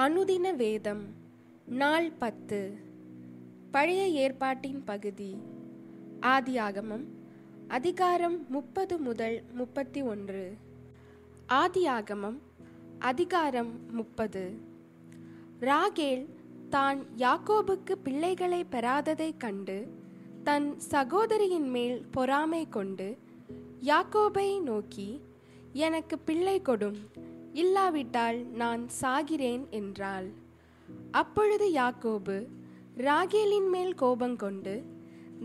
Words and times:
அனுதின 0.00 0.56
வேதம் 0.56 1.02
நாள் 1.66 2.10
பத்து. 2.10 2.76
பழைய 3.70 4.06
ஏற்பாட்டின் 4.06 4.84
பகுதி 4.84 5.36
ஆதியாகமம் 6.20 7.04
அதிகாரம் 7.68 8.46
முப்பது 8.48 8.98
முதல் 8.98 9.42
முப்பத்தி 9.52 10.02
ஒன்று. 10.02 10.56
ஆதியாகமம் 11.48 12.38
அதிகாரம் 12.98 13.94
முப்பது. 13.94 14.52
ராகேல் 15.60 16.26
தான் 16.68 17.04
யாக்கோபுக்கு 17.16 17.92
பிள்ளைகளை 18.02 18.64
பெறாததைக் 18.64 19.36
கண்டு 19.36 19.92
தன் 20.44 20.78
சகோதரியின் 20.78 21.70
மேல் 21.70 22.04
பொறாமை 22.10 22.68
கொண்டு 22.68 23.18
யாக்கோபை 23.80 24.62
நோக்கி 24.62 25.20
எனக்கு 25.72 26.18
பிள்ளை 26.18 26.60
கொடும் 26.60 26.96
இல்லாவிட்டால் 27.52 28.38
நான் 28.52 28.82
சாகிறேன் 29.00 29.64
என்றாள். 29.70 30.28
அப்பொழுது 31.10 31.66
யாக்கோபு 31.72 32.36
ராகேலின் 32.96 33.68
மேல் 33.68 33.94
கோபங்கொண்டு 33.94 34.74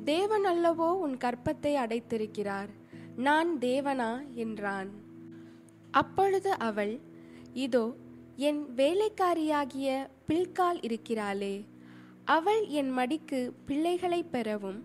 தேவன் 0.03 0.45
அல்லவோ 0.45 0.89
உன் 0.97 1.15
கற்பத்தை 1.23 1.73
அடைத்திருக்கிறார் 1.83 2.71
நான் 3.17 3.51
தேவனா? 3.59 4.11
என்றான். 4.35 4.89
அப்பொழுது 5.91 6.51
அவள் 6.59 6.93
இதோ 7.53 7.85
என் 8.35 8.61
வேலைக்காரியாகிய 8.75 9.89
பில்கால் 10.27 10.79
இருக்கிறாளே 10.81 11.55
அவள் 12.25 12.61
என் 12.71 12.91
மடிக்கு 12.97 13.39
பிள்ளைகளை 13.65 14.21
பெறவும் 14.23 14.79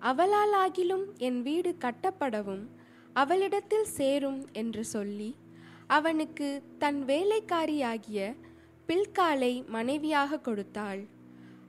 அவளாலாகிலும் 0.00 1.06
என் 1.18 1.40
வீடு 1.42 1.70
கட்டப்படவும் 1.84 2.64
அவளிடத்தில் 3.12 3.88
சேரும் 3.90 4.40
என்று 4.52 4.84
சொல்லி 4.84 5.30
அவனுக்கு 5.86 6.62
தன் 6.78 7.04
வேலைக்காரியாகிய 7.04 8.36
பில்காலை 8.88 9.66
மனைவியாக 9.66 10.38
கொடுத்தாள். 10.38 11.06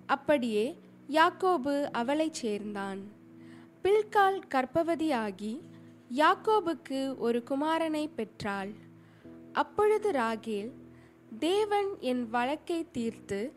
அப்படியே 0.05 0.79
யாக்கோபு 1.09 1.89
அவளைச் 1.91 2.33
சேர்ந்தான். 2.33 3.01
பில்கால் 3.83 4.39
கர்ப்பவதியாகி 4.55 5.61
யாக்கோபுக்கு 6.15 7.17
ஒரு 7.17 7.43
குமாரனை 7.49 8.09
பெற்றாள். 8.15 8.71
அப்பொழுது 9.51 10.11
ராகேல் 10.11 10.71
தேவன் 11.39 11.89
என் 11.99 12.29
வழக்கை 12.29 12.85
தீர்த்து 12.91 13.53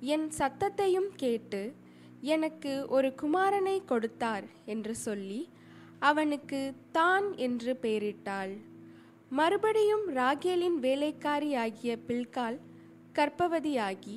என் 0.00 0.30
சத்தத்தையும் 0.38 1.10
கேட்டு 1.16 1.74
எனக்கு 2.20 2.86
ஒரு 2.88 3.14
குமாரனை 3.22 3.84
கொடுத்தார் 3.84 4.44
என்று 4.64 4.94
சொல்லி 4.94 5.48
அவனுக்கு 5.98 6.74
தான் 6.92 7.36
என்று 7.36 7.78
பெயரிட்டாள். 7.82 8.56
மறுபடியும் 9.30 10.06
ராகேலின் 10.14 10.78
வேலைக்காரியாகிய 10.82 11.92
பில்கால் 12.08 12.58
கற்பவதியாகி 13.14 14.16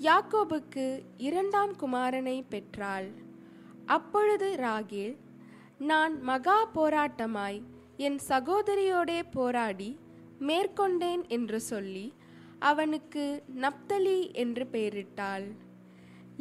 யாக்கோபுக்கு 0.00 0.84
இரண்டாம் 1.18 1.72
குமாரனை 1.76 2.36
பெற்றாள். 2.48 3.08
அப்பொழுது 3.86 4.48
ராகேல் 4.56 5.16
நான் 5.78 6.14
மகா 6.22 6.58
போராட்டமாய் 6.74 7.60
என் 7.96 8.18
சகோதரியோடே 8.28 9.20
போராடி 9.30 9.90
மேற்கொண்டேன் 10.40 11.24
என்று 11.28 11.60
சொல்லி 11.60 12.06
அவனுக்கு 12.58 13.24
நப்தலி 13.60 14.20
என்று 14.32 14.66
பெயரிட்டாள். 14.72 15.46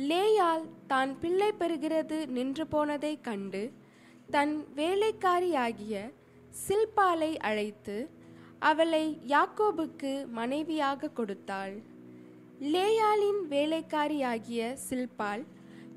லேயால் 0.09 0.66
தான் 0.88 1.19
பிள்ளை 1.19 1.52
பெறுகிறது 1.59 2.17
நின்று 2.28 2.66
போனதைக் 2.72 3.22
கண்டு 3.22 3.63
தன் 4.30 4.55
வேலைக்காரியாகிய 4.75 5.95
சில்பாலை 6.52 7.38
அழைத்து 7.38 8.09
அவளை 8.59 9.20
யாக்கோபுக்கு 9.28 10.28
மனைவியாக 10.28 11.09
கொடுத்தாள். 11.09 11.81
லேயாளின் 12.59 13.42
வேலைக்காரியாகிய 13.50 14.75
சில்பால் 14.90 15.45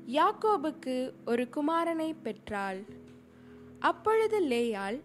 யாக்கோபுக்கு 0.07 1.13
ஒரு 1.25 1.49
குமாரனை 1.55 2.15
பெற்றாள். 2.23 2.85
அப்பொழுது 3.79 4.39
லேயாள் 4.41 5.01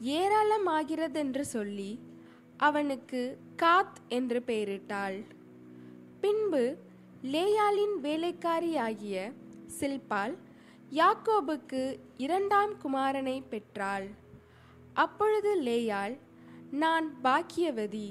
ஏராளமாகிறதென்று 0.00 1.40
சொல்லி 1.40 1.98
அவனுக்கு 2.56 3.38
காத் 3.62 4.00
என்று 4.08 4.42
பெயரிட்டாள். 4.46 5.24
பின்பு 6.20 6.76
லேயாளின் 7.22 7.96
வேலைக்காரியாகிய 8.02 9.32
சில்பால் 9.80 10.36
யாக்கோபுக்கு 10.90 11.98
இரண்டாம் 12.16 12.74
குமாரனை 12.82 13.42
பெற்றாள். 13.48 14.06
அப்பொழுது 14.94 15.62
லேயாள் 15.62 16.18
நான் 16.70 17.14
பாக்கியவதி. 17.24 18.08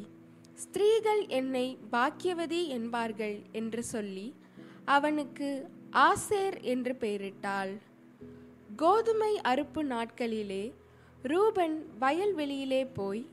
ஸ்திரீகள் 0.53 1.27
என்னை 1.27 1.77
பாக்கியவதி 1.91 2.67
என்பார்கள் 2.67 3.41
என்று 3.51 3.83
சொல்லி 3.83 4.35
அவனுக்கு 4.85 5.69
ஆசேர் 5.91 6.61
என்று 6.61 6.93
பெயரிட்டாள். 6.99 7.73
கோதுமை 8.75 9.39
அறுப்பு 9.43 9.81
நாட்களிலே 9.83 10.73
ரூபன் 11.23 11.75
வயல்வெளியிலே 12.01 12.87
போய் 12.93 13.27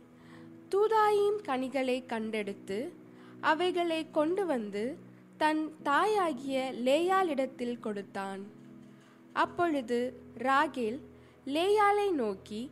தூதாயின் 0.70 1.38
கனிகளை 1.42 2.04
கண்டெடுத்து 2.06 2.92
அவைகளை 3.40 4.10
கொண்டு 4.10 4.46
வந்து 4.46 4.96
தன் 5.36 5.72
தாயாகிய 5.82 6.72
லேயாளிடத்தில் 6.84 7.78
கொடுத்தான். 7.78 8.42
அப்பொழுது 9.32 9.98
ராகேல் 10.38 11.00
லேயாலை 11.46 12.10
நோக்கி 12.12 12.70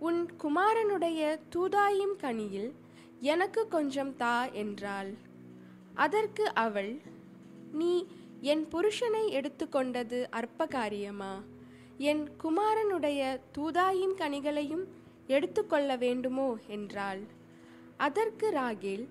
உன் 0.00 0.20
குமாரனுடைய 0.42 1.38
தூதாயும் 1.54 2.14
கனியில் 2.20 2.70
எனக்கு 3.20 3.68
கொஞ்சம் 3.68 4.16
தா 4.16 4.46
என்றாள். 4.46 5.10
அதற்கு 5.94 6.44
அவள் 6.54 6.92
நீ 7.72 8.06
என் 8.40 8.64
புருஷனை 8.72 9.24
எடுத்துக்கொண்டது 9.28 10.18
அற்ப 10.30 10.66
காரியமா 10.66 11.32
என் 11.98 12.28
குமாரனுடைய 12.42 13.40
தூதாயின் 13.58 14.14
கனிகளையும் 14.16 14.84
எடுத்துக்கொள்ள 15.26 15.96
வேண்டுமோ? 15.96 16.56
என்றாள். 16.66 17.20
அதற்கு 17.96 18.50
ராகேல் 18.50 19.06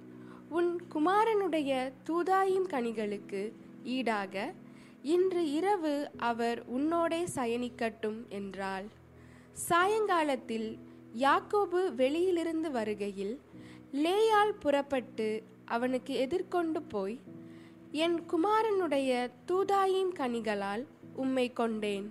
உன் 0.49 0.71
குமாரனுடைய 0.95 1.91
தூதாயின் 2.09 2.67
கனிகளுக்கு 2.69 3.41
ஈடாக 3.83 4.53
இன்று 5.01 5.51
இரவு 5.51 5.93
அவர் 6.17 6.59
உன்னோடே 6.77 7.21
சயனிக்கட்டும் 7.35 8.27
என்றாள். 8.29 8.87
சாயங்காலத்தில் 9.67 10.67
யாக்கோபு 11.15 11.81
வெளியிலிருந்து 11.93 12.71
வருகையில் 12.71 13.35
லேயால் 13.93 14.55
புறப்பட்டு 14.59 15.43
அவனுக்கு 15.65 16.13
எதிர்கொண்டு 16.13 16.81
போய் 16.83 17.17
என் 17.91 18.17
குமாரனுடைய 18.21 19.11
தூதாயின் 19.47 20.13
கனிகளால் 20.19 20.85
உம்மை 21.15 21.53
கொண்டேன் 21.53 22.07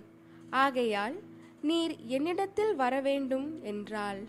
ஆகையால் 0.49 1.15
நீர் 1.61 1.95
என்னிடத்தில் 2.05 2.75
வரவேண்டும் 2.75 3.47
என்றாள். 3.63 4.21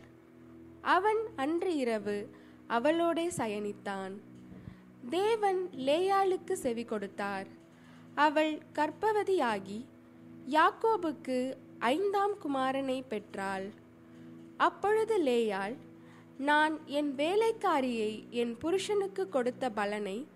அவன் 0.95 1.21
அன்று 1.37 1.73
இரவு 1.77 2.17
அவளோடே 2.69 3.27
சயனித்தான். 3.37 4.15
தேவன் 5.11 5.61
லேயாளுக்கு 5.87 6.53
செவி 6.53 6.85
கொடுத்தார். 6.85 7.47
அவள் 8.15 8.53
கர்ப்பவதியாகி 8.75 9.79
யாக்கோபுக்கு 10.49 11.39
ஐந்தாம் 11.89 12.35
குமாரனை 12.45 13.03
பெற்றாள். 13.09 13.71
அப்பொழுது 14.57 15.23
லேயாள் 15.23 15.77
நான் 16.37 16.87
என் 16.87 17.15
வேலைக்காரியை 17.15 18.29
என் 18.31 18.57
புருஷனுக்கு 18.57 19.29
கொடுத்த 19.29 19.71
பலனை 19.71 20.27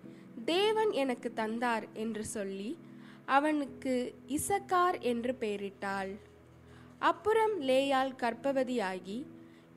தேவன் 0.45 0.91
எனக்கு 0.91 1.33
தந்தார் 1.33 1.87
என்று 1.93 2.25
சொல்லி 2.25 2.77
அவனுக்கு 3.25 4.15
இசக்கார் 4.27 5.01
என்று 5.01 5.35
பெயரிட்டாள். 5.39 6.11
அப்புறம் 6.99 7.61
லேயாள் 7.61 8.11
கர்ப்பவதியாகி 8.23 9.25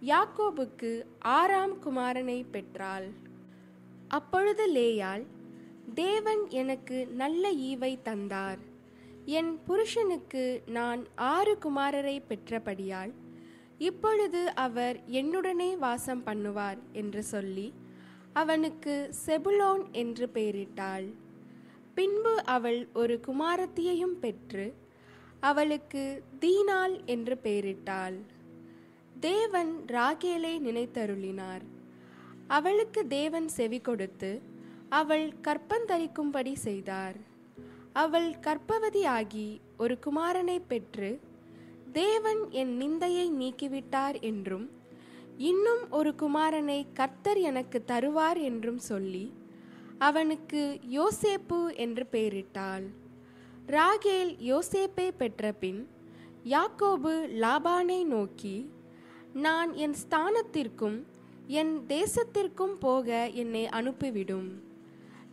யாக்கோபுக்கு 0.02 1.04
ஆறாம் 1.18 1.76
குமாரனை 1.82 2.44
பெற்றாள். 2.50 3.08
அப்பொழுது 4.08 4.72
லேயாள் 4.72 5.26
தேவன் 5.94 6.48
எனக்கு 6.48 7.06
நல்ல 7.06 7.52
ஈவை 7.52 7.98
தந்தார். 8.02 8.67
என் 9.36 9.50
புருஷனுக்கு 9.66 10.42
நான் 10.66 11.00
ஆறு 11.14 11.54
குமாரரை 11.64 12.14
பெற்றபடியால் 12.28 13.12
இப்பொழுது 13.78 14.40
அவர் 14.54 14.96
என்னுடனே 15.10 15.68
வாசம் 15.76 16.22
பண்ணுவார் 16.26 16.78
என்று 16.92 17.22
சொல்லி 17.22 17.66
அவனுக்கு 18.32 18.94
செபுலோன் 19.26 19.84
என்று 20.02 20.26
பெயரிட்டாள். 20.34 21.06
பின்பு 21.94 22.34
அவள் 22.44 22.80
ஒரு 22.94 23.20
குமாரத்தியையும் 23.26 24.16
பெற்று 24.20 24.66
அவளுக்கு 25.40 26.04
தீனாள் 26.40 26.96
என்று 27.04 27.36
பெயரிட்டாள். 27.42 28.18
தேவன் 29.20 29.72
ராகேலை 29.86 30.56
நினைத்தருளினார். 30.66 31.64
அவளுக்கு 32.46 33.02
தேவன் 33.06 33.48
செவி 33.48 33.80
கொடுத்து 33.80 34.32
அவள் 34.88 35.26
கற்பந்தரிக்கும்படி 35.42 36.54
செய்தார். 36.66 37.18
அவள் 38.00 38.30
கர்ப்பவதியாகி 38.46 39.48
ஒரு 39.78 39.94
குமாரனை 40.06 40.56
பெற்று 40.68 41.10
தேவன் 41.92 42.42
என் 42.50 42.72
நிந்தையை 42.80 43.26
நீக்கிவிட்டார் 43.40 44.16
என்றும் 44.20 44.66
இன்னும் 45.50 45.82
ஒரு 45.90 46.10
குமாரனை 46.18 46.78
கர்த்தர் 46.92 47.40
எனக்கு 47.40 47.78
தருவார் 47.86 48.40
என்றும் 48.42 48.80
சொல்லி 48.90 49.26
அவனுக்கு 49.98 50.62
யோசேப்பு 50.90 51.60
என்று 51.76 52.04
பெயரிட்டாள். 52.12 52.86
ராகேல் 53.66 54.32
யோசேப்பை 54.50 55.08
பெற்றபின் 55.16 55.80
யாக்கோபு 56.44 57.14
லாபானை 57.42 58.00
நோக்கி 58.04 58.56
நான் 59.46 59.72
என் 59.74 59.96
ஸ்தானத்திற்கும் 60.02 60.98
என் 61.60 61.74
தேசத்திற்கும் 61.88 62.76
போக 62.80 63.28
என்னை 63.42 63.64
அனுப்பிவிடும். 63.78 64.48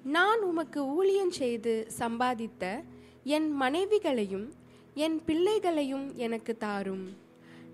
நான் 0.06 0.40
உமக்கு 0.40 0.86
ஊழியம் 0.86 1.32
செய்து 1.32 1.88
சம்பாதித்த 2.00 2.84
என் 3.24 3.62
மனைவிகளையும் 3.62 4.54
என் 4.94 5.22
பிள்ளைகளையும் 5.26 6.16
எனக்கு 6.16 6.58
தாரும். 6.58 7.18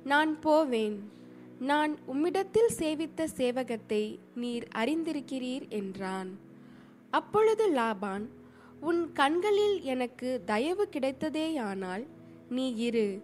நான் 0.03 0.39
போவேன். 0.39 1.11
நான் 1.59 1.97
உம்மிடத்தில் 2.07 2.71
சேவித்த 2.77 3.23
சேவகத்தை 3.23 4.19
நீர் 4.35 4.67
அறிந்திருக்கிறீர் 4.75 5.67
என்றான். 5.69 6.39
அப்பொழுது 7.09 7.71
லாபான் 7.71 8.25
உன் 8.79 9.13
கண்களில் 9.13 9.81
எனக்கு 9.81 10.41
தயவு 10.45 10.87
கிடைத்ததேயானால் 10.91 12.05
நீ 12.49 12.75
இரு. 12.75 13.21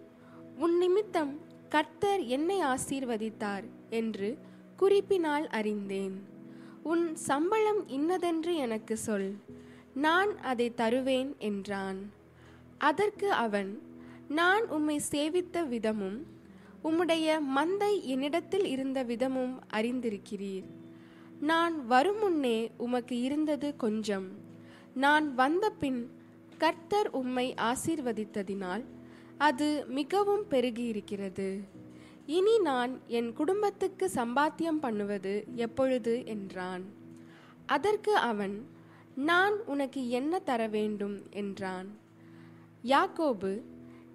உன் 0.57 0.77
நிமித்தம் 0.77 1.39
கர்த்தர் 1.69 2.23
என்னை 2.23 2.61
ஆசீர்வதித்தார் 2.61 3.63
என்று 3.89 4.37
குறிப்பினால் 4.77 5.47
அறிந்தேன். 5.47 6.35
உன் 6.91 7.05
சம்பளம் 7.15 7.79
இன்னதென்று 7.87 8.51
எனக்கு 8.55 8.95
சொல். 8.97 9.29
நான் 9.93 10.31
அதை 10.41 10.73
தருவேன் 10.73 11.31
என்றான். 11.37 11.99
அதற்கு 12.77 13.27
அவன் 13.45 13.71
நான் 14.29 14.65
உம்மை 14.67 14.97
சேவித்த 15.11 15.63
விதமும் 15.73 16.19
உம்முடைய 16.83 17.27
மந்தை 17.55 17.93
என்னிடத்தில் 18.01 18.65
இருந்த 18.65 19.03
விதமும் 19.03 19.55
அறிந்திருக்கிறீர். 19.73 20.67
நான் 21.39 21.75
வருமுன்னே 21.89 22.57
உமக்கு 22.77 23.15
இருந்தது 23.21 23.75
கொஞ்சம். 23.75 24.29
நான் 24.93 25.35
வந்தபின் 25.35 26.01
கர்த்தர் 26.57 27.09
உம்மை 27.11 27.53
ஆசீர்வதித்ததினால் 27.61 28.85
அது 29.37 29.85
மிகவும் 29.87 30.45
பெருகியிருக்கிறது. 30.49 31.49
இனி 32.27 32.59
நான் 32.59 32.99
என் 33.07 33.33
குடும்பத்துக்கு 33.33 34.11
சம்பாத்தியம் 34.15 34.79
பண்ணுவது 34.81 35.45
எப்பொழுது 35.55 36.25
என்றான். 36.25 36.83
அதற்கு 37.65 38.15
அவன் 38.15 38.67
நான் 39.15 39.65
உனக்கு 39.65 40.09
என்ன 40.09 40.39
தர 40.39 40.67
வேண்டும்? 40.67 41.21
என்றான். 41.31 41.87
யாக்கோபு 42.83 43.61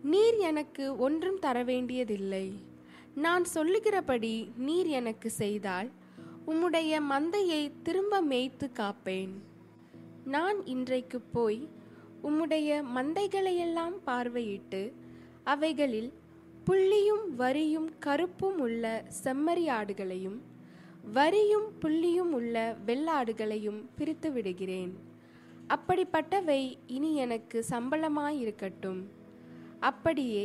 நீர் 0.02 0.36
எனக்கு 0.36 0.96
ஒன்றும் 0.96 1.38
தர 1.38 1.62
வேண்டியதில்லை. 1.62 2.52
நான் 3.14 3.44
சொல்லுகிறபடி 3.44 4.52
நீர் 4.56 4.86
எனக்கு 4.86 5.30
செய்தால் 5.30 5.90
உம்முடைய 6.46 7.00
மந்தையை 7.10 7.72
திரும்ப 7.82 8.20
மேய்த்து 8.20 8.70
காப்பேன். 8.74 9.34
நான் 10.24 10.66
இன்றைக்கு 10.66 11.20
போய் 11.20 11.68
உம்முடைய 12.24 12.82
மந்தைகளையெல்லாம் 12.96 13.96
பார்வையிட்டு 14.06 14.92
அவைகளில் 15.44 16.12
புள்ளியும் 16.66 17.24
வரியும் 17.36 17.88
கருப்பும் 17.98 18.58
உள்ள 18.58 19.04
செம்மறியாடுகளையும் 19.24 20.40
வரியும் 21.14 21.68
புள்ளியும் 21.80 22.32
உள்ள 22.38 22.56
வெள்ளாடுகளையும் 22.86 23.80
பிரித்து 23.96 24.32
விடுகிறேன். 24.32 24.92
அப்படிப்பட்டவை 25.74 26.60
இனி 26.86 27.14
எனக்கு 27.14 27.64
சம்பளமாயிருக்கட்டும். 27.70 29.00
அப்படியே 29.80 30.44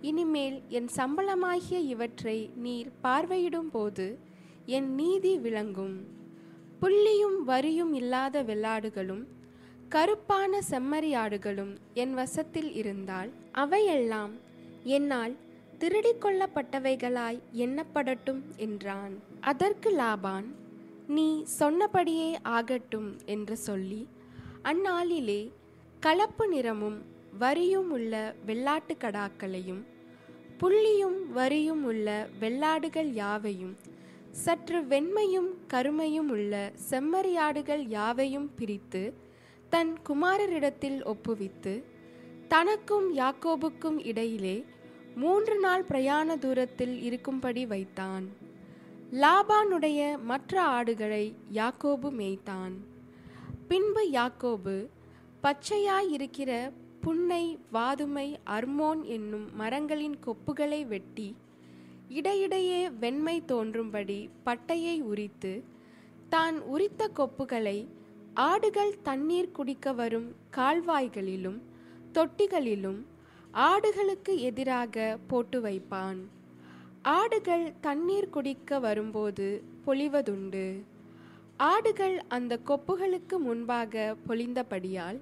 இனிமேல் 0.00 0.62
என் 0.68 0.88
சம்பளமாகிய 0.96 1.78
இவற்றை 1.94 2.50
நீர் 2.54 2.90
பார்வையிடும் 3.02 3.70
போது 3.70 4.18
என் 4.66 4.94
நீதி 4.94 5.38
விளங்கும். 5.38 5.96
புள்ளியும் 6.80 7.38
வரியும் 7.44 7.92
இல்லாத 7.92 8.42
வெள்ளாடுகளும் 8.42 9.24
கருப்பான 9.88 10.60
செம்மறியாடுகளும் 10.70 11.74
என் 11.94 12.14
வசத்தில் 12.14 12.72
இருந்தால் 12.74 13.30
அவையெல்லாம் 13.52 14.32
என்னால் 14.96 15.34
திருடிக்கொள்ளப்பட்டவைகளாய் 15.80 17.38
எண்ணப்படட்டும் 17.56 18.40
என்றான். 18.56 19.14
அதற்கு 19.40 19.90
லாபான் 19.90 20.48
நீ 21.06 21.44
சொன்னபடியே 21.58 22.38
ஆகட்டும் 22.42 23.16
என்று 23.26 23.56
சொல்லி 23.56 24.00
அந்நாளிலே 24.62 25.40
கலப்பு 26.00 26.48
நிறமும் 26.48 26.98
வரியும் 27.38 27.90
உள்ள 27.90 28.14
வெள்ளாட்டு 28.46 28.94
கடாக்களையும் 29.00 29.82
புள்ளியும் 30.58 31.32
வரியும் 31.32 31.84
உள்ள 31.84 32.08
வெள்ளாடுகள் 32.40 33.12
யாவையும் 33.12 33.76
சற்று 34.30 34.80
வெண்மையும் 34.82 35.50
கருமையும் 35.66 36.28
உள்ள 36.28 36.54
செம்மறியாடுகள் 36.90 37.84
யாவையும் 37.88 38.50
பிரித்து 38.54 39.02
தன் 39.70 39.92
குமாரரிடத்தில் 40.08 41.00
ஒப்புவித்து 41.04 41.74
தனக்கும் 42.48 43.08
யாக்கோபுக்கும் 43.16 43.98
இடையிலே 44.04 44.56
மூன்று 45.20 45.54
நாள் 45.60 45.84
பிரயாண 45.84 46.36
தூரத்தில் 46.36 46.94
இருக்கும்படி 47.02 47.62
வைத்தான். 47.66 48.24
லாபானுடைய 49.22 50.00
மற்ற 50.22 50.54
ஆடுகளை 50.76 51.24
யாக்கோபு 51.52 52.08
மேய்த்தான். 52.10 52.74
பின்பு 53.68 54.02
யாக்கோபு 54.12 54.76
பச்சையாயிருக்கிற 55.42 56.50
புன்னை 57.00 57.44
வாதுமை 57.72 58.28
அர்மோன் 58.56 59.02
என்னும் 59.06 59.46
மரங்களின் 59.56 60.16
கொப்புகளை 60.26 60.80
வெட்டி 60.86 61.28
இடையிடையே 62.08 62.80
வெண்மை 63.00 63.36
தோன்றும்படி 63.46 64.18
பட்டையை 64.46 64.96
உரித்து 65.02 65.52
தான் 66.28 66.56
உரித்த 66.64 67.10
கொப்புகளை 67.18 67.78
ஆடுகள் 68.44 68.94
தண்ணீர் 69.02 69.52
குடிக்க 69.52 69.92
வரும் 69.92 70.28
கால்வாய்களிலும் 70.56 71.58
தொட்டிகளிலும் 72.12 73.00
ஆடுகளுக்கு 73.52 74.38
எதிராக 74.38 75.18
போட்டு 75.28 75.60
வைப்பான். 75.60 76.16
ஆடுகள் 77.02 77.72
தண்ணீர் 77.80 78.30
குடிக்க 78.30 78.78
வரும்போது 78.78 79.62
பொழிவதுண்டு. 79.86 80.82
ஆடுகள் 81.56 82.22
அந்த 82.28 82.58
கொப்புகளுக்கு 82.66 83.38
முன்பாக 83.38 84.16
பொழிந்தபடியால் 84.28 85.20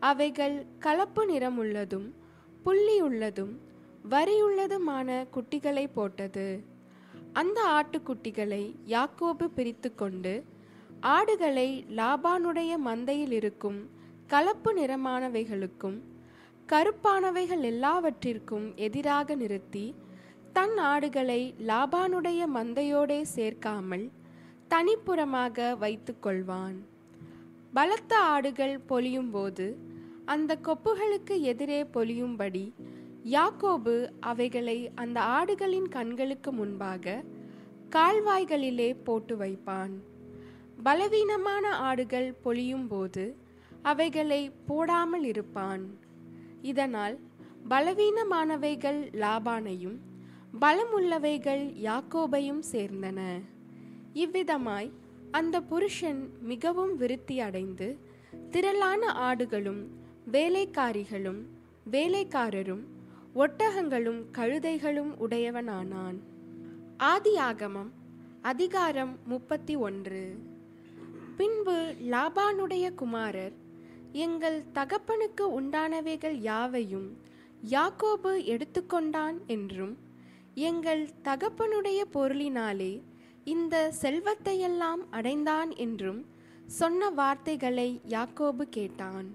அவைகள் 0.00 0.66
கலப்பு 0.78 1.26
நிறமுள்ளதும் 1.26 2.10
புள்ளியுள்ளதும் 2.64 3.56
வரியுள்ளதுமான 4.10 5.26
குட்டிகளை 5.34 5.86
போட்டது. 5.94 6.64
அந்த 7.32 7.60
ஆட்டுக்குட்டிகளை 7.62 8.74
யாக்கோபு 8.86 9.44
பிரித்து 9.44 9.94
கொண்டு 9.94 10.44
ஆடுகளை 11.00 11.84
லாபானுடைய 11.88 12.76
மந்தையில் 12.86 13.30
இருக்கும் 13.30 13.90
கலப்பு 14.26 14.74
நிறமானவைகளுக்கும் 14.74 16.00
கருப்பானவைகள் 16.68 17.62
எல்லாவற்றிற்கும் 17.62 18.74
எதிராக 18.76 19.34
நிறுத்தி 19.34 19.94
தன் 20.52 20.78
ஆடுகளை 20.78 21.54
லாபானுடைய 21.66 22.40
மந்தையோடே 22.54 23.22
சேர்க்காமல் 23.34 24.10
தனிப்புறமாக 24.68 25.76
வைத்து 25.78 26.14
கொள்வான் 26.20 26.78
பலத்த 27.72 28.18
ஆடுகள் 28.18 28.80
பொலியும்போது 28.88 29.66
அந்த 30.24 30.58
கொப்புகளுக்கு 30.62 31.40
எதிரே 31.40 31.82
பொலியும்படி 31.82 32.64
யாக்கோபு 33.24 34.10
அவைகளை 34.20 34.90
அந்த 34.94 35.20
ஆடுகளின் 35.20 35.88
கண்களுக்கு 35.88 36.52
முன்பாக 36.52 37.22
கால்வாய்களிலே 37.90 38.96
போட்டு 39.04 39.36
வைப்பான். 39.36 39.94
பலவீனமான 40.82 41.64
ஆடுகள் 41.88 42.34
பொழியும் 42.42 42.86
போது 42.86 43.24
அவைகளை 43.82 44.50
போடாமல் 44.66 45.24
இருப்பான். 45.24 45.84
இதனால் 46.62 47.18
பலவீனமானவைகள் 47.70 49.00
லாபானையும் 49.12 49.98
பலமுள்ளவைகள் 50.60 51.62
யாக்கோபையும் 51.82 52.62
சேர்ந்தன. 52.72 53.40
இவ்விதமாய் 54.14 54.90
அந்த 55.30 55.60
புருஷன் 55.60 56.28
மிகவும் 56.40 56.96
விருத்தி 56.96 57.40
அடைந்து 57.40 57.98
திரளான 58.50 59.34
ஆடுகளும் 59.34 59.86
வேலைக்காரிகளும் 60.32 61.40
வேலைக்காரரும் 61.90 62.84
ஒட்டகங்களும் 63.34 64.24
கழுதைகளும் 64.32 65.14
உடையவனானான். 65.28 66.18
ஆதியாகமம் 66.98 67.90
அதிகாரம் 68.42 69.18
முப்பத்தி 69.24 69.76
ஒன்று. 69.76 70.38
பின்பு 71.36 71.94
லாபானுடைய 72.10 72.94
குமாரர் 72.94 73.61
எங்கள் 74.12 74.62
தகப்பனுக்கு 74.74 75.44
உண்டானவைகள் 75.60 76.36
யாவையும் 76.40 77.08
யாக்கோபு 77.70 78.32
எடுத்துக்கொண்டான் 78.44 79.36
என்றும் 79.46 79.94
எங்கள் 80.54 81.08
தகப்பனுடைய 81.24 82.00
பொருளினாலே 82.14 83.02
இந்த 83.44 83.92
செல்வத்தையெல்லாம் 84.00 85.02
அடைந்தான் 85.10 85.76
என்றும் 85.76 86.20
சொன்ன 86.66 87.10
வார்த்தைகளை 87.10 88.00
யாக்கோபு 88.08 88.64
கேட்டான். 88.68 89.28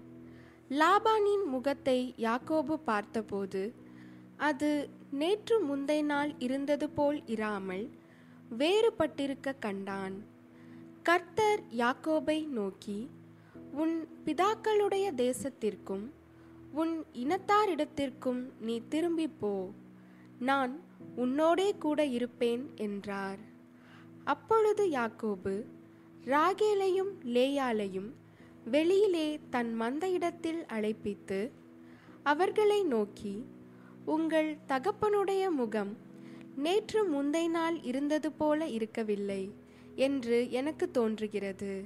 லாபானின் 0.70 1.46
முகத்தை 1.46 2.14
யாக்கோபு 2.18 2.76
பார்த்தபோது 2.86 3.74
அது 4.38 4.90
நேற்று 5.12 5.56
முந்தைய 5.60 6.04
நாள் 6.04 6.34
இருந்தது 6.38 6.90
போல் 6.90 7.26
இராமல் 7.26 7.86
வேறுபட்டிருக்க 8.58 9.54
கண்டான். 9.60 10.16
கர்த்தர் 11.04 11.62
யாக்கோபை 11.78 12.48
நோக்கி 12.48 13.10
உன் 13.78 14.08
பிதாக்களுடைய 14.26 15.08
தேசத்திற்கும் 15.16 16.06
உன் 16.72 17.06
இனத்தாரிடத்திற்கும் 17.14 18.42
நீ 18.62 18.82
திரும்பிப் 18.90 19.40
போ. 19.40 19.70
நான் 20.40 20.80
உன்னோடே 21.18 21.78
கூட 21.78 22.06
இருப்பேன் 22.06 22.64
என்றார். 22.76 23.38
அப்பொழுது 24.24 24.86
யாக்கோபு 24.86 25.54
ராகேலையும் 26.26 27.12
லேயாலையும் 27.26 28.10
வெளியிலே 28.66 29.40
தன் 29.50 29.82
மந்தையிடத்தில் 29.82 30.62
அழைப்பித்து 30.74 31.50
அவர்களை 32.24 32.84
நோக்கி 32.84 33.46
உங்கள் 34.06 34.58
தகப்பனுடைய 34.68 35.50
முகம் 35.52 35.98
நேற்று 36.56 37.02
முந்தை 37.14 37.50
நாள் 37.50 37.82
இருந்தது 37.82 38.32
போல 38.32 38.68
இருக்கவில்லை 38.68 39.52
என்று 39.96 40.52
எனக்கு 40.52 40.92
தோன்றுகிறது. 40.92 41.84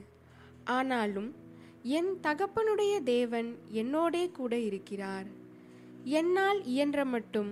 ஆனாலும் 0.63 1.40
என் 1.83 2.11
தகப்பனுடைய 2.21 3.03
தேவன் 3.03 3.57
என்னோடே 3.71 4.31
கூட 4.31 4.57
இருக்கிறார். 4.57 5.25
என்னால் 6.03 6.65
இயன்ற 6.65 7.05
மட்டும் 7.05 7.51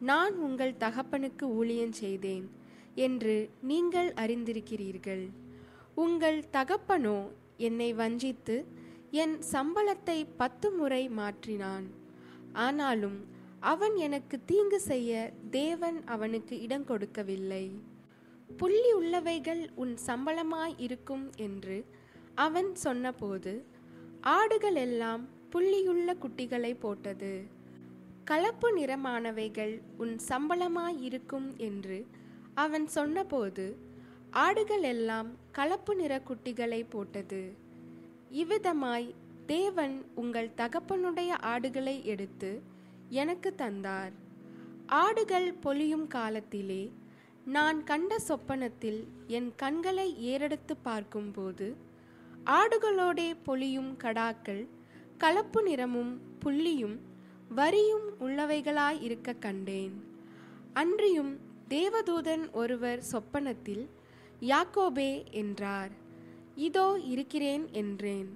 நான் 0.00 0.34
உங்கள் 0.34 0.74
தகப்பனுக்கு 0.80 1.42
ஊழியம் 1.42 1.92
செய்தேன் 1.92 2.50
என்று 2.94 3.50
நீங்கள் 3.62 4.12
அறிந்திருக்கிறீர்கள். 4.12 5.30
உங்கள் 5.94 6.44
தகப்பனோ 6.52 7.28
என்னை 7.56 7.94
வஞ்சித்து 7.94 8.64
என் 9.10 9.38
சம்பளத்தை 9.52 10.26
பத்து 10.36 10.70
முறை 10.70 11.08
மாற்றினான். 11.08 11.86
ஆனாலும் 12.52 13.18
அவன் 13.60 13.96
எனக்கு 13.96 14.44
தீங்கு 14.44 14.80
செய்ய 14.80 15.32
தேவன் 15.50 16.04
அவனுக்கு 16.04 16.60
இடம் 16.60 16.84
கொடுக்கவில்லை. 16.84 17.70
புள்ளி 18.56 18.92
உள்ளவைகள் 18.94 19.68
உன் 19.74 19.94
சம்பளமாய் 20.06 20.74
இருக்கும் 20.76 21.30
என்று 21.36 21.84
அவன் 22.42 22.74
சொன்னபோது 22.74 23.52
ஆடுகள் 24.20 24.74
எல்லாம் 24.74 25.22
புள்ளியுள்ள 25.52 26.08
குட்டிகளை 26.22 26.72
போட்டது. 26.80 27.34
கலப்பு 28.24 28.68
நிறமானவைகள் 28.78 29.74
உன் 29.96 30.14
சம்பளமாய் 30.28 30.98
இருக்கும் 31.00 31.48
என்று 31.56 31.98
அவன் 32.54 32.86
சொன்னபோது 32.86 33.66
ஆடுகள் 34.30 34.82
எல்லாம் 34.82 35.28
கலப்பு 35.52 35.94
நிற 35.94 36.14
குட்டிகளை 36.28 36.80
போட்டது. 36.88 37.42
இவ்விதமாய் 38.32 39.08
தேவன் 39.46 39.96
உங்கள் 40.14 40.50
தகப்பனுடைய 40.56 41.32
ஆடுகளை 41.52 41.96
எடுத்து 42.04 42.60
எனக்கு 43.08 43.54
தந்தார். 43.54 44.14
ஆடுகள் 44.86 45.48
பொலியும் 45.64 46.06
காலத்திலே 46.06 46.82
நான் 47.44 47.84
கண்ட 47.84 48.18
சொப்பனத்தில் 48.28 49.00
என் 49.26 49.50
கண்களை 49.56 50.08
ஏறெடுத்து 50.32 50.74
பார்க்கும்போது 50.82 51.66
ஆடுகளோடே 52.46 53.34
பொலியும் 53.46 53.96
கடாக்கள் 54.04 54.68
கலப்பு 55.18 55.62
நிறமும் 55.62 56.20
புள்ளியும் 56.44 56.98
வரியும் 57.48 58.06
உள்ளவைகளாய் 58.20 59.02
இருக்க 59.02 59.32
கண்டேன். 59.32 60.04
அன்றியும் 60.72 61.38
தேவதூதன் 61.68 62.52
ஒருவர் 62.52 63.02
சொப்பனத்தில் 63.12 63.88
யாக்கோபே 64.40 65.30
என்றார். 65.30 65.90
இதோ 66.54 66.98
இருக்கிறேன் 67.04 67.68
என்றேன். 67.72 68.28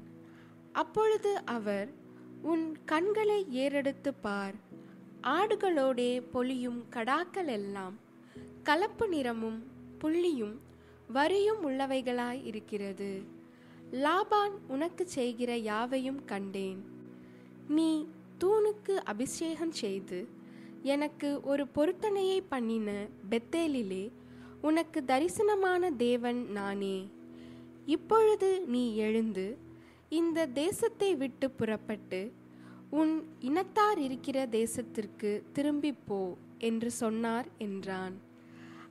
அப்பொழுது 0.72 1.44
அவர் 1.44 1.88
உன் 2.42 2.76
கண்களை 2.84 3.46
ஏறெடுத்து 3.50 4.14
பார். 4.20 4.54
ஆடுகளோடே 5.22 6.22
பொலியும் 6.32 6.84
கடாக்கள் 6.90 7.46
எல்லாம் 7.46 7.98
கலப்பு 8.62 9.08
நிறமும் 9.08 9.60
புள்ளியும் 10.00 10.56
வரியும் 11.08 11.68
உள்ளவைகளாய் 11.68 12.44
இருக்கிறது. 12.44 13.38
லாபான் 13.92 14.52
உனக்கு 14.68 15.08
செய்கிற 15.08 15.56
யாவையும் 15.56 16.24
கண்டேன். 16.24 16.84
நீ 17.68 18.06
தூணுக்கு 18.40 18.94
அபிஷேகம் 19.04 19.70
செய்து 19.70 20.28
எனக்கு 20.82 21.40
ஒரு 21.42 21.66
பொருத்தனையை 21.74 22.42
பண்ணின 22.48 23.06
பெத்தேலிலே 23.30 24.10
உனக்கு 24.60 25.02
தரிசனமான 25.06 25.96
தேவன் 25.96 26.46
நானே. 26.50 27.08
இப்பொழுது 27.86 28.60
நீ 28.60 28.96
எழுந்து 28.96 29.58
இந்த 30.08 30.46
தேசத்தை 30.46 31.14
விட்டு 31.14 31.50
புறப்பட்டு 31.50 32.32
உன் 32.90 33.24
இனத்தார் 33.40 33.98
இருக்கிற 33.98 34.46
தேசத்திற்கு 34.46 35.42
திரும்பிப் 35.52 36.06
போ 36.06 36.36
என்று 36.58 36.90
சொன்னார் 36.90 37.46
என்றான். 37.58 38.14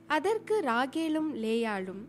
அதற்கு 0.06 0.62
ராகேலும் 0.66 1.34
லேயாளும் 1.34 2.04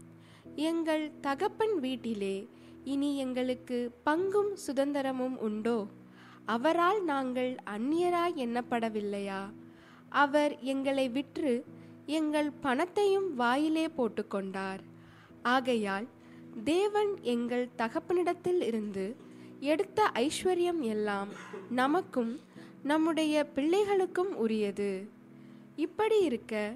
எங்கள் 0.55 1.11
தகப்பன் 1.21 1.79
வீட்டிலே 1.79 2.47
இனி 2.83 3.17
எங்களுக்கு 3.17 3.91
பங்கும் 4.05 4.57
சுதந்திரமும் 4.67 5.37
உண்டோ? 5.37 5.85
அவரால் 6.45 7.03
நாங்கள் 7.03 7.55
அந்நியராய் 7.77 8.35
எண்ணப்படவில்லையா? 8.35 9.51
அவர் 10.09 10.59
எங்களை 10.59 11.09
விற்று 11.09 11.65
எங்கள் 12.05 12.51
பணத்தையும் 12.51 13.35
வாயிலே 13.35 13.87
போட்டுக்கொண்டார். 13.87 14.79
ஆகையால் 15.41 16.07
தேவன் 16.63 17.17
எங்கள் 17.21 17.69
தகப்பனிடத்தில் 17.77 18.61
இருந்து 18.61 19.15
எடுத்த 19.59 20.11
ஐஸ்வர்யம் 20.13 20.79
எல்லாம் 20.79 21.27
நமக்கும் 21.69 22.39
நம்முடைய 22.83 23.47
பிள்ளைகளுக்கும் 23.55 24.33
உரியது. 24.35 25.09
இப்படி 25.75 26.21
இருக்க 26.21 26.73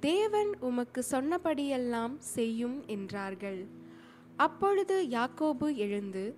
தேவன் 0.00 0.58
உமக்கு 0.60 1.04
சொன்னபடியெல்லாம் 1.10 2.18
செய்யும் 2.18 2.82
என்றார்கள். 2.86 3.66
அப்பொழுது 4.36 5.02
யாக்கோபு 5.02 5.76
எழுந்து 5.76 6.34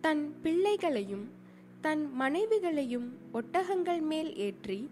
தன் 0.00 0.34
பிள்ளைகளையும் 0.42 1.30
தன் 1.80 2.10
மனைவிகளையும் 2.20 3.08
ஒட்டகங்கள் 3.32 4.00
மேல் 4.00 4.34
ஏற்றி 4.36 4.90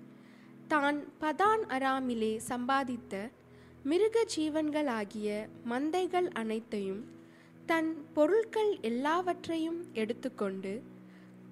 தான் 0.68 1.04
பதான் 1.20 1.62
அராமிலே 1.68 2.40
சம்பாதித்த 2.48 3.30
மிருக 3.82 4.26
ஜீவன்களாகிய 4.36 5.48
மந்தைகள் 5.68 6.30
அனைத்தையும் 6.32 7.04
தன் 7.66 8.04
பொருட்கள் 8.14 8.80
எல்லாவற்றையும் 8.80 9.84
எடுத்துக்கொண்டு 9.92 10.82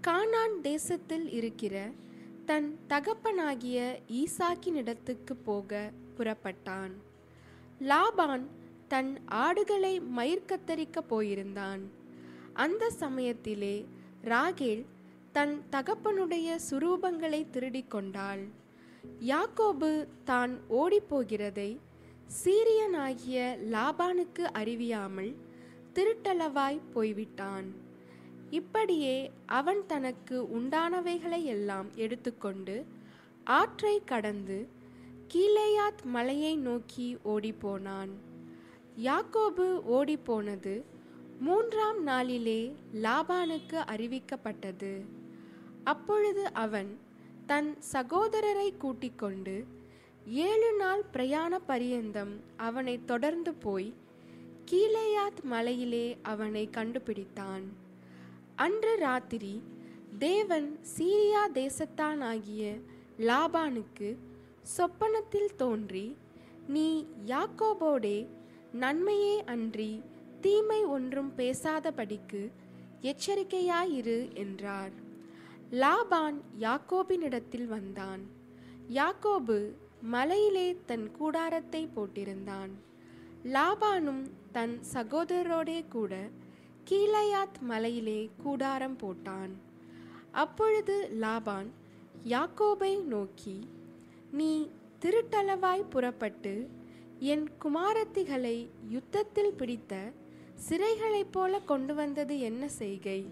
கானான் 0.06 0.60
தேசத்தில் 0.62 1.30
இருக்கிற 1.30 1.90
தன் 2.46 2.78
தகப்பனாகிய 2.88 4.00
ஈசாக்கினிடத்துக்கு 4.08 5.34
போக 5.44 5.90
புறப்பட்டான். 6.18 6.92
லாபான் 7.80 8.46
தன் 8.88 9.18
ஆடுகளை 9.26 10.00
மயிர் 10.00 10.46
கத்தரிக்க 10.46 10.98
போயிருந்தான். 11.10 11.82
அந்த 12.54 12.90
சமயத்திலே 12.90 13.86
ராகேல் 14.24 14.84
தன் 15.32 15.62
தகப்பனுடைய 15.72 16.58
சுரூபங்களை 16.70 17.50
திருடிக் 17.50 17.90
கொண்டாள். 17.90 18.42
யாக்கோபு 19.32 19.90
தான் 20.24 20.58
ஓடிப்போகிறதை 20.70 21.70
சீரியனாகிய 22.44 23.36
லாபானுக்கு 23.74 24.44
அறிவியாமல் 24.52 25.36
திருட்டளவாய் 25.94 26.80
போய்விட்டான். 26.94 27.68
இப்படியே 28.50 29.30
அவன் 29.46 29.82
தனக்கு 29.86 30.36
உண்டானவைகளை 30.58 31.42
எல்லாம் 31.44 31.88
எடுத்துக்கொண்டு 31.94 32.84
ஆற்றை 33.44 34.02
கடந்து 34.04 34.68
கீழேயாத் 35.34 36.02
மலையை 36.04 36.56
நோக்கி 36.56 37.16
ஓடிப்போனான் 37.24 38.12
யாக்கோபு 39.04 39.66
ஓடிப்போனது. 39.92 40.82
மூன்றாம் 41.40 42.02
நாளிலே 42.02 42.76
லாபானுக்கு 42.94 43.78
அறிவிக்கப்பட்டது. 43.86 45.04
அப்பொழுது 45.84 46.52
அவன் 46.52 46.98
தன் 47.46 47.76
சகோதரரை 47.92 48.76
கூட்டிக் 48.76 49.18
கொண்டு 49.18 49.64
ஏழு 50.26 50.72
நாள் 50.72 51.04
பிரயாண 51.12 51.58
பரியந்தம் 51.58 52.40
அவனை 52.56 53.04
தொடர்ந்து 53.04 53.54
போய் 53.54 53.94
கீழேயாத் 54.70 55.42
மலையிலே 55.42 56.18
அவனை 56.22 56.68
கண்டுபிடித்தான். 56.72 57.62
அன்று 58.56 58.96
ராத்திரி 58.96 59.62
தேவன் 60.18 60.78
சீரியா 60.98 61.44
தேசத்தானாகிய 61.54 62.80
லாபானுக்கு 63.18 64.16
சொப்பனத்தில் 64.62 65.54
தோன்றி 65.56 66.16
நீ 66.68 67.06
யாக்கோபோடே 67.26 68.26
நன்மையே 68.72 69.44
அன்றி 69.44 70.02
தீமை 70.40 70.84
ஒன்றும் 70.84 71.32
பேசாதபடிக்கு 71.36 72.50
எச்சரிக்கையாயிரு 73.02 74.34
என்றார். 74.34 74.90
லாபான் 75.70 76.40
யாக்கோபினிடத்தில் 76.60 77.66
வந்தான். 77.66 78.20
யாக்கோபு 78.92 79.72
மலையிலே 80.00 80.76
தன் 80.86 81.10
கூடாரத்தை 81.10 81.88
போட்டிருந்தான். 81.96 82.70
லாபானும் 83.44 84.30
தன் 84.52 84.80
சகோதரரோடே 84.92 85.88
கூட 85.88 86.28
கீழையாத் 86.90 87.58
மலையிலே 87.60 88.30
கூடாரம் 88.42 88.98
போட்டான். 88.98 89.50
அப்பொழுது 90.32 91.10
லாபான் 91.20 91.66
யாக்கோபை 92.24 93.02
நோக்கி 93.02 93.68
நீ 94.32 94.70
திருட்டளவாய் 95.00 95.90
புறப்பட்டு 95.90 96.68
என் 97.20 97.48
குமாரத்திகளை 97.58 98.68
யுத்தத்தில் 98.88 99.52
பிடித்த 99.52 100.12
சிறைகளைப் 100.54 101.32
போல 101.32 101.60
கொண்டு 101.60 101.94
வந்தது 101.94 102.40
என்ன 102.40 102.68
செய்கை? 102.68 103.26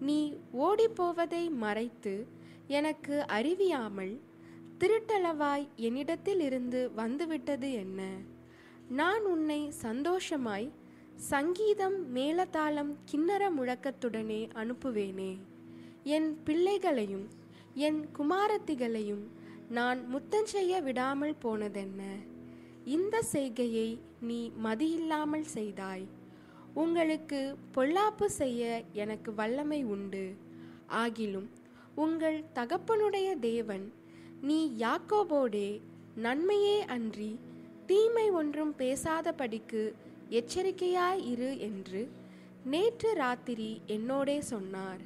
நீ 0.00 0.34
ஓடிப்போவதை 0.58 1.50
மறைத்து 1.50 2.26
எனக்கு 2.66 3.24
அறிவியாமல் 3.28 4.20
திருட்டளவாய் 4.78 5.68
என்னிடத்தில் 5.76 6.40
இருந்து 6.40 6.90
வந்துவிட்டது 6.94 7.72
என்ன? 7.72 8.12
நான் 8.88 9.22
உன்னை 9.22 9.70
சந்தோஷமாய் 9.70 10.72
சங்கீதம் 11.16 12.16
மேலதாளம் 12.16 12.94
கிண்ணற 13.12 13.50
முழக்கத்துடனே 13.58 14.48
அனுப்புவேனே. 14.54 15.38
என் 16.04 16.42
பிள்ளைகளையும் 16.44 17.28
என் 17.74 18.06
குமாரத்திகளையும் 18.18 19.26
நான் 19.68 20.00
முத்தஞ்செய்ய 20.14 20.82
விடாமல் 20.82 21.34
போனதென்ன? 21.42 22.28
இந்த 22.84 23.22
செய்கையை 23.22 23.88
நீ 24.20 24.50
மதியில்லாமல் 24.64 25.46
செய்தாய். 25.54 26.06
உங்களுக்கு 26.74 27.56
பொல்லாப்பு 27.76 28.24
செய்ய 28.24 28.82
எனக்கு 28.92 29.34
வல்லமை 29.34 29.84
உண்டு. 29.84 30.34
ஆகிலும் 30.88 31.48
உங்கள் 31.94 32.44
தகப்பனுடைய 32.54 33.38
தேவன் 33.38 33.92
நீ 34.40 34.72
யாக்கோபோடே 34.78 35.80
நன்மையே 36.14 36.84
அன்றி 36.84 37.38
தீமை 37.86 38.30
ஒன்றும் 38.30 38.74
பேசாதபடிக்கு 38.78 39.94
எச்சரிக்கையாய் 40.30 41.22
இரு 41.32 41.58
என்று 41.58 42.08
நேற்று 42.64 43.14
ராத்திரி 43.14 43.80
என்னோடே 43.86 44.38
சொன்னார். 44.38 45.00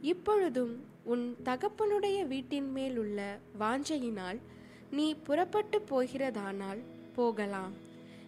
இப்பொழுதும் 0.00 0.74
உன் 1.04 1.36
தகப்பனுடைய 1.44 2.26
வீட்டின் 2.26 2.72
மேல் 2.72 2.98
உள்ள 2.98 3.38
வாஞ்சையினால் 3.58 4.40
நீ 4.92 5.14
புறப்பட்டு 5.14 5.78
போகிறதானால் 5.90 6.80
போகலாம். 7.14 7.72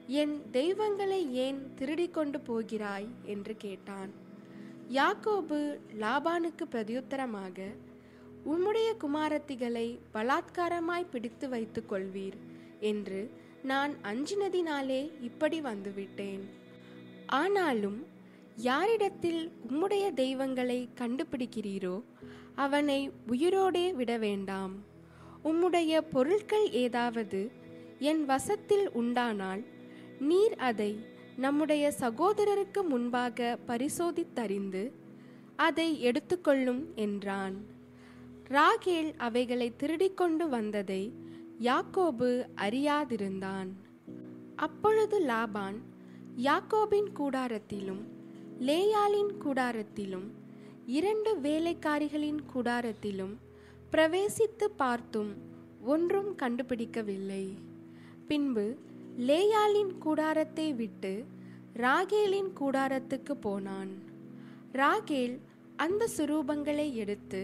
என் 0.07 0.51
தெய்வங்களை 0.51 1.35
ஏன் 1.35 1.61
திருடிக்கொண்டு 1.79 2.41
போகிறாய்? 2.41 3.09
என்று 3.25 3.57
கேட்டான். 3.57 4.11
யாக்கோபு 4.93 5.59
லாபானுக்கு 6.01 6.65
பிரதியுத்தரமாக 6.73 7.67
உம்முடைய 8.47 8.89
குமாரத்திகளை 8.97 9.99
பலாத்காரமாய் 10.15 11.11
பிடித்து 11.11 11.49
வைத்துக் 11.49 11.93
கொள்வீர் 11.93 12.39
என்று 12.81 13.31
நான் 13.63 13.93
அஞ்சினதினாலே 14.03 15.11
இப்படி 15.21 15.61
வந்துவிட்டேன். 15.61 16.43
ஆனாலும் 17.27 18.07
யாரிடத்தில் 18.57 19.53
உம்முடைய 19.71 20.15
தெய்வங்களை 20.15 20.89
கண்டுபிடிக்கிறீரோ 20.99 22.03
அவனை 22.55 23.11
உயிரோடே 23.29 23.93
விட 23.93 24.17
வேண்டாம். 24.17 24.93
உம்முடைய 25.45 26.01
பொருட்கள் 26.13 26.71
ஏதாவது 26.71 27.51
என் 27.99 28.25
வசத்தில் 28.25 28.87
உண்டானால் 28.93 29.63
நீர் 30.19 30.57
அதை 30.57 30.93
நம்முடைய 31.37 31.93
சகோதரருக்கு 32.01 32.81
முன்பாக 32.89 33.59
பரிசோதித்தறிந்து 33.67 34.83
அதை 35.57 35.89
எடுத்துக்கொள்ளும் 36.01 36.83
என்றான். 36.95 37.57
ராகேல் 38.49 39.11
அவைகளை 39.17 39.73
திருடிக்கொண்டு 39.79 40.49
வந்ததை 40.49 41.03
யாக்கோபு 41.61 42.31
அறியாதிருந்தான். 42.57 43.71
அப்பொழுது 44.57 45.19
லாபான் 45.21 45.79
யாக்கோபின் 46.37 47.11
கூடாரத்திலும் 47.19 48.03
லேயாலின் 48.61 49.33
கூடாரத்திலும் 49.45 50.29
இரண்டு 50.87 51.31
வேலைக்காரிகளின் 51.43 52.41
கூடாரத்திலும் 52.55 53.35
பிரவேசித்து 53.95 54.67
பார்த்தும் 54.77 55.33
ஒன்றும் 55.85 56.31
கண்டுபிடிக்கவில்லை. 56.37 57.45
பின்பு 58.27 58.77
லேயாலின் 59.17 59.93
கூடாரத்தை 59.99 60.73
விட்டு 60.73 61.25
ராகேலின் 61.75 62.51
கூடாரத்துக்கு 62.61 63.35
போனான். 63.41 63.93
ராகேல் 64.73 65.37
அந்த 65.77 66.09
சுரூபங்களை 66.17 66.95
எடுத்து 66.95 67.43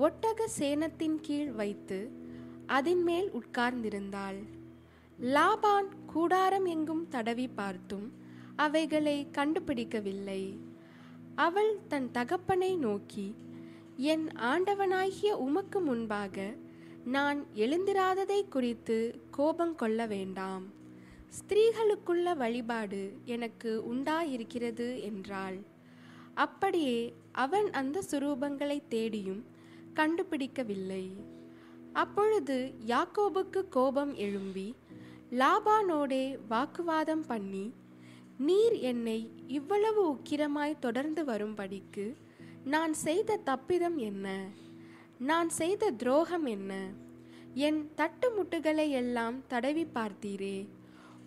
ஒட்டக 0.00 0.46
சேனத்தின் 0.58 1.20
கீழ் 1.20 1.50
வைத்து 1.50 2.10
அதன் 2.66 3.02
மேல் 3.02 3.30
உட்கார்ந்திருந்தாள். 3.32 4.40
லாபான் 5.18 5.90
கூடாரம் 6.06 6.64
எங்கும் 6.64 7.08
தடவி 7.08 7.48
பார்த்தும் 7.48 8.12
அவைகளை 8.56 9.26
கண்டுபிடிக்கவில்லை. 9.32 10.42
அவள் 11.34 11.78
தன் 11.88 12.10
தகப்பனை 12.10 12.76
நோக்கி 12.76 13.34
என் 13.96 14.26
ஆண்டவனாகிய 14.26 15.30
உமக்கு 15.30 15.80
முன்பாக 15.80 16.54
நான் 17.04 17.46
எழுந்திராததை 17.54 18.48
குறித்து 18.48 19.20
கோபம் 19.30 19.74
கொள்ள 19.74 20.06
வேண்டாம். 20.06 20.62
ஸ்திரீகளுக்குள்ள 21.28 22.36
வழிபாடு 22.36 23.12
எனக்கு 23.24 23.82
உண்டாயிருக்கிறது 23.94 25.00
என்றாள். 25.00 25.58
அப்படியே 26.34 27.14
அவன் 27.32 27.70
அந்த 27.70 28.02
சுரூபங்களை 28.10 28.82
தேடியும் 28.88 29.44
கண்டுபிடிக்கவில்லை. 29.94 31.10
அப்பொழுது 31.92 32.74
யாக்கோபுக்கு 32.86 33.68
கோபம் 33.68 34.14
எழும்பி 34.14 34.74
லாபானோடே 35.30 36.38
வாக்குவாதம் 36.48 37.24
பண்ணி 37.26 37.72
நீர் 38.38 38.72
என்னை 38.72 39.30
இவ்வளவு 39.46 40.12
உக்கிரமாய் 40.12 40.78
தொடர்ந்து 40.78 41.24
வரும்படிக்கு 41.24 42.16
நான் 42.64 42.92
செய்த 42.92 43.40
தப்பிதம் 43.46 43.96
என்ன? 43.96 44.48
நான் 45.18 45.48
செய்த 45.48 45.90
துரோகம் 45.90 46.46
என்ன? 46.46 46.88
என் 47.54 47.90
தட்டுமுட்டுகளை 47.96 48.88
எல்லாம் 48.88 49.46
தடவி 49.46 49.86
பார்த்தீரே. 49.94 50.68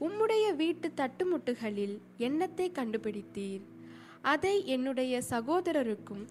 உம்முடைய 0.01 0.55
வீட்டு 0.55 0.91
தட்டுமுட்டுகளில் 0.95 1.97
எண்ணத்தை 2.17 2.71
கண்டுபிடித்தீர்? 2.71 3.61
அதை 4.21 4.65
என்னுடைய 4.65 5.21
சகோதரருக்கும் 5.29 6.25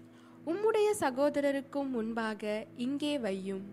உம்முடைய 0.45 0.89
சகோதரருக்கும் 0.99 1.89
முன்பாக 1.89 2.65
இங்கே 2.75 3.17
வையும். 3.17 3.65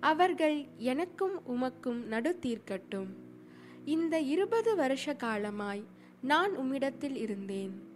அவர்கள் 0.00 0.66
எனக்கும் 0.76 1.40
உமக்கும் 1.48 2.04
நடு 2.04 2.38
தீர்க்கட்டும். 2.42 3.10
இந்த 3.84 4.20
இருபது 4.20 4.76
வருஷ 4.76 5.14
காலமாய் 5.14 5.84
நான் 6.20 6.58
உம்மிடத்தில் 6.58 7.16
இருந்தேன். 7.16 7.92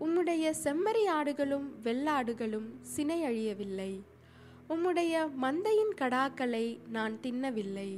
உம்முடைய 0.00 0.52
செம்மறி 0.64 1.04
ஆடுகளும் 1.08 1.66
வெள்ளாடுகளும் 1.84 2.68
சினை 2.82 3.18
அழியவில்லை 3.22 3.92
உம்முடைய 4.68 5.14
மந்தையின் 5.42 5.92
கடாக்களை 5.98 6.78
நான் 6.88 7.14
தின்னவில்லை. 7.22 7.90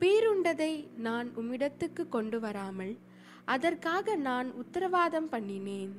பீருண்டதை 0.00 0.72
நான் 0.96 1.28
உம்மிடத்துக்கு 1.36 2.08
கொண்டு 2.08 2.40
வராமல் 2.40 2.96
அதற்காக 3.44 4.16
நான் 4.16 4.48
உத்தரவாதம் 4.52 5.28
பண்ணினேன். 5.30 5.92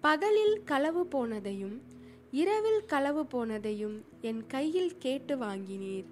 பகலில் 0.00 0.56
களவு 0.64 1.06
போனதையும் 1.14 1.76
இரவில் 2.30 2.84
களவு 2.84 3.22
போனதையும் 3.22 3.96
என் 4.20 4.46
கையில் 4.46 4.98
கேட்டு 4.98 5.36
வாங்கினீர். 5.38 6.08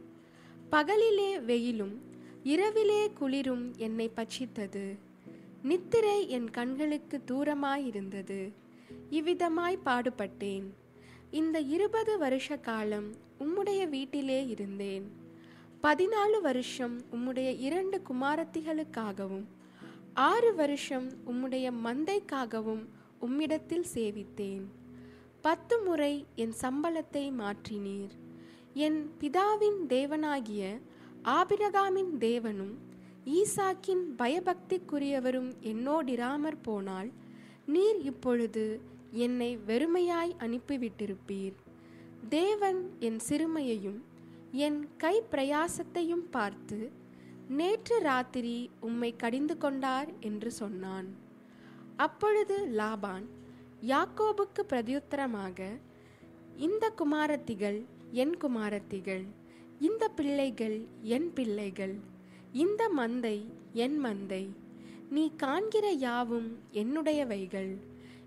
பகலிலே 0.71 1.31
வெயிலும் 1.45 1.97
இரவிலே 2.45 3.11
குளிரும் 3.11 3.75
என்னை 3.77 4.11
பட்சித்தது. 4.16 4.85
நித்திரை 5.62 6.29
என் 6.29 6.51
கண்களுக்கு 6.51 7.20
தூரமாயிருந்தது. 7.27 8.53
இவ்விதமாய் 9.11 9.79
பாடுபட்டேன். 9.85 10.64
இந்த 11.31 11.61
இருபது 11.61 12.18
வருஷ 12.18 12.57
காலம் 12.57 13.14
உம்முடைய 13.40 13.88
வீட்டிலே 13.88 14.46
இருந்தேன். 14.46 15.11
பதினாலு 15.83 16.40
வருஷம் 16.42 17.01
உம்முடைய 17.12 17.59
இரண்டு 17.59 18.03
குமாரத்திகளுக்காகவும் 18.11 19.44
ஆறு 20.14 20.55
வருஷம் 20.55 21.09
உம்முடைய 21.27 21.73
மந்தைக்காகவும் 21.85 22.85
உம்மிடத்தில் 23.20 23.85
சேவித்தேன். 23.94 24.62
பத்து 25.40 25.79
முறை 25.81 26.27
என் 26.35 26.53
சம்பளத்தை 26.61 27.33
மாற்றினீர். 27.33 28.11
என் 28.75 29.11
பிதாவின் 29.20 29.87
தேவனாகிய 29.88 30.81
ஆபிரகாமின் 31.25 32.12
தேவனும் 32.18 32.75
ஈசாக்கின் 33.26 34.04
பயபக்திக்குரியவரும் 34.18 35.50
என்னோடிராமற் 35.62 36.62
போனால் 36.62 37.11
நீர் 37.66 37.98
இப்பொழுது 38.02 38.80
என்னை 39.12 39.59
வெறுமையாய் 39.66 40.33
அனுப்பிவிட்டிருப்பீர். 40.38 41.52
தேவன் 42.28 42.90
என் 42.98 43.20
சிறுமையையும் 43.28 44.00
என் 44.50 44.88
கை 44.96 45.22
பிரயாசத்தையும் 45.30 46.24
பார்த்து 46.30 46.92
நேற்று 47.48 48.00
ராத்திரி 48.00 48.70
உம்மை 48.80 49.16
கடிந்து 49.16 49.59
கொண்டார் 49.59 50.09
என்று 50.20 50.50
சொன்னான். 50.50 51.09
அப்பொழுது 51.96 52.66
லாபான் 52.66 53.26
யாக்கோபுக்கு 53.87 54.62
பிரதியுத்தரமாக 54.68 55.68
இந்த 56.56 56.92
குமாரத்திகள் 56.96 57.85
என் 58.11 58.37
குமாரத்திகள் 58.37 59.24
இந்த 59.80 60.09
பிள்ளைகள் 60.09 60.87
என் 61.02 61.33
பிள்ளைகள் 61.33 62.00
இந்த 62.53 62.91
மந்தை 62.97 63.45
என் 63.73 64.05
மந்தை 64.05 64.49
நீ 65.11 65.33
காண்கிற 65.37 65.91
யாவும் 65.91 66.59
என்னுடையவைகள். 66.73 67.77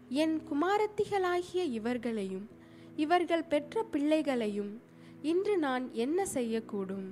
என் 0.10 0.42
குமாரத்திகளாகிய 0.50 1.64
இவர்களையும் 1.72 2.50
இவர்கள் 2.96 3.44
பெற்ற 3.44 3.84
பிள்ளைகளையும் 3.84 4.82
இன்று 5.22 5.58
நான் 5.58 5.94
என்ன 5.94 6.26
செய்யக்கூடும்? 6.34 7.10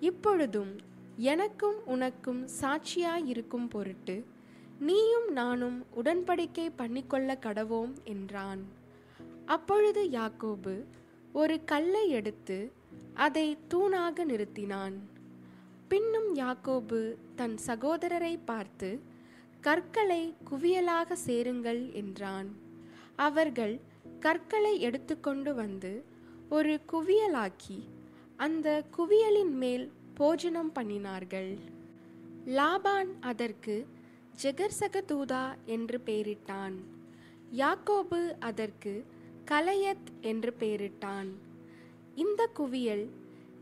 இப்பொழுதும் 0.00 0.76
எனக்கும் 1.16 1.86
உனக்கும் 1.86 2.48
சாட்சியாயிருக்கும் 2.60 3.70
பொருட்டு 3.70 4.24
நீயும் 4.78 5.32
நானும் 5.32 5.84
உடன்படிக்கை 6.04 6.70
பண்ணிக்கொள்ள 6.76 7.38
கடவோம் 7.42 7.92
என்றான். 8.04 8.64
அப்பொழுது 9.46 10.04
யாக்கோபு 10.04 10.84
ஒரு 11.32 11.64
கல்லை 11.64 12.08
எடுத்து 12.08 12.72
அதை 13.14 13.58
தூணாக 13.70 14.24
நிறுத்தினான். 14.24 14.94
பின்னும் 15.94 16.34
யாக்கோபு 16.34 17.14
தன் 17.36 17.58
சகோதரரை 17.66 18.38
பார்த்து 18.44 19.00
கற்களை 19.60 20.34
குவியலாக 20.50 21.12
சேருங்கள் 21.12 21.92
என்றான். 21.92 22.56
அவர்கள் 23.16 23.80
கற்களை 24.20 24.80
எடுத்துக்கொண்டு 24.80 25.54
வந்து 25.54 26.04
ஒரு 26.48 26.80
குவியலாக்கி 26.92 27.88
அந்த 28.36 28.84
குவியலின் 28.96 29.52
மேல் 29.52 29.92
போஜனம் 30.14 30.72
பண்ணினார்கள். 30.74 31.58
லாபான் 32.46 33.08
அதற்கு 33.20 33.86
ஜெகர்சகதூதா 34.42 35.54
என்று 35.64 36.00
பெயரிட்டான். 36.06 36.74
யாக்கோபு 37.56 38.32
அதற்கு 38.38 39.04
கலையத் 39.44 40.20
என்று 40.20 40.54
பெயரிட்டான். 40.58 41.28
இந்த 42.14 42.46
குவியல் 42.46 43.10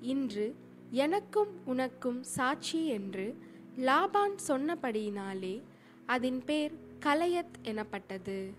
இன்று 0.00 0.54
எனக்கும் 0.92 1.66
உனக்கும் 1.66 2.22
சாட்சி 2.22 2.86
என்று 2.86 3.36
லாபான் 3.76 4.36
சொன்னபடியினாலே 4.48 5.62
அதன் 6.06 6.42
பேர் 6.44 6.72
கலையத் 7.00 7.54
எனப்பட்டது. 7.62 8.52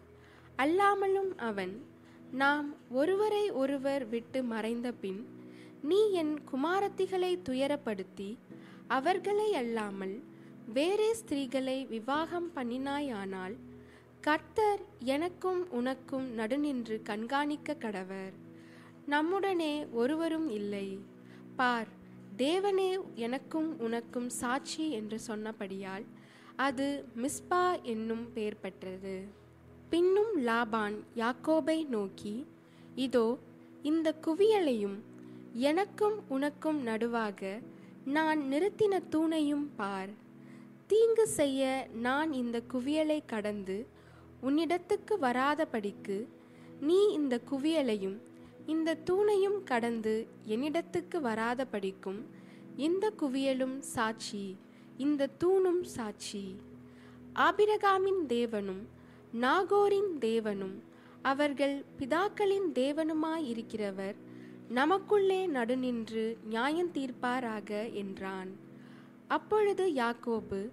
அல்லாமலும் 0.57 1.37
அவன் 1.37 1.85
நாம் 2.31 2.73
ஒருவரை 2.89 3.51
ஒருவர் 3.51 4.05
விட்டு 4.09 4.43
மறைந்த 4.43 4.91
பின் 4.91 5.27
நீ 5.81 6.11
என் 6.11 6.39
குமாரத்திகளை 6.51 7.39
துயரப்படுத்தி 7.49 8.37
அவர்களை 8.87 9.53
அல்லாமல் 9.53 10.23
வேறே 10.73 11.13
ஸ்திரீகளை 11.13 11.87
விவாகம் 11.87 12.51
பண்ணினாயானால் 12.55 13.55
கர்த்தர் 14.21 14.79
எனக்கும் 14.99 15.71
உனக்கும் 15.71 16.37
நடுநின்று 16.37 17.01
கண்காணிக்க 17.01 17.73
கடவர். 17.73 18.33
நம்முடனே 19.07 19.87
ஒருவரும் 19.91 20.49
இல்லை. 20.49 20.99
பார் 21.55 22.01
தேவனே 22.37 22.97
எனக்கும் 23.15 23.79
உனக்கும் 23.79 24.29
சாட்சி 24.29 24.91
என்று 24.91 25.19
சொன்னபடியால் 25.27 26.05
அது 26.55 27.05
மிஸ்பா 27.17 27.81
என்னும் 27.83 28.33
பெயர் 28.33 28.59
பெற்றது. 28.59 29.27
பின்னும் 29.89 30.37
லாபான் 30.37 30.95
யாக்கோபை 31.15 31.87
நோக்கி 31.87 32.45
இதோ 32.95 33.37
இந்த 33.83 34.15
குவியலையும் 34.25 34.97
எனக்கும் 35.53 36.29
உனக்கும் 36.29 36.87
நடுவாக 36.87 37.61
நான் 38.05 38.39
நிறுத்தின 38.51 39.01
தூணையும் 39.11 39.67
பார். 39.75 40.09
தீங்கு 40.87 41.27
செய்ய 41.27 41.87
நான் 41.93 42.33
இந்த 42.33 42.61
குவியலை 42.73 43.25
கடந்து 43.25 43.87
உன்னிடத்துக்கு 44.43 45.15
வராதபடிக்கு 45.21 46.27
நீ 46.79 47.07
இந்த 47.11 47.39
குவியலையும் 47.51 48.17
இந்த 48.65 48.97
தூணையும் 49.06 49.63
கடந்து 49.63 50.28
என்னிடத்துக்கு 50.47 51.19
வராதபடிக்கும் 51.23 52.21
இந்த 52.78 53.13
குவியலும் 53.19 53.80
சாட்சி 53.80 54.58
இந்த 54.97 55.30
தூணும் 55.43 55.82
சாட்சி. 55.82 56.56
ஆபிரகாமின் 57.36 58.21
தேவனும் 58.28 58.84
நாகோரின் 59.41 60.12
தேவனும் 60.19 60.76
அவர்கள் 61.21 61.84
பிதாக்களின் 61.99 62.67
தேவனுமாயிருக்கிறவர் 62.73 64.15
நமக்குள்ளே 64.69 65.47
நடுநின்று 65.47 66.38
நியாயம் 66.43 66.91
தீர்ப்பாராக 66.91 67.93
என்றான். 67.93 68.52
அப்பொழுது 69.28 69.89
யாக்கோபு 69.89 70.69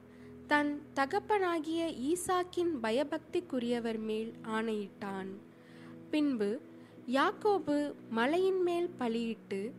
தன் 0.46 0.82
தகப்பனாகிய 0.94 1.94
ஈசாக்கின் 2.10 2.72
பயபக்திக்குரியவர் 2.82 3.98
மேல் 3.98 4.32
ஆணையிட்டான். 4.42 5.28
பின்பு 6.10 6.60
யாக்கோபு 7.06 7.94
மலையின் 8.10 8.62
மேல் 8.62 8.90
பலியிட்டு 8.98 9.72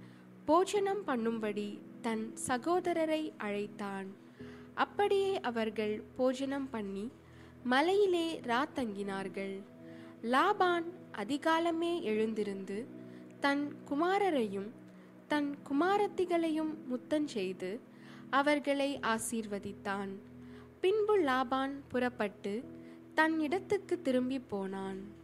போஜனம் 0.46 1.08
பண்ணும்படி 1.08 1.80
தன் 2.02 2.34
சகோதரரை 2.48 3.32
அழைத்தான். 3.38 4.08
அப்படியே 4.76 5.40
அவர்கள் 5.40 6.04
போஜனம் 6.16 6.70
பண்ணி 6.70 7.12
மலையிலே 7.64 8.40
ராத்தங்கினார்கள் 8.40 9.62
லாபான் 10.24 10.84
அதிகாலமே 11.18 12.02
எழுந்திருந்து 12.02 12.86
தன் 13.40 13.74
குமாரரையும் 13.90 14.70
தன் 15.28 15.56
குமாரத்திகளையும் 15.70 16.74
முத்தஞ்செய்து 16.92 17.80
அவர்களை 18.30 19.00
ஆசீர்வதித்தான். 19.02 20.12
பின்பு 20.82 21.20
லாபான் 21.20 21.74
புறப்பட்டு 21.88 22.64
தன் 23.14 23.40
இடத்துக்கு 23.40 24.02
திரும்பி 24.02 24.40
போனான். 24.40 25.20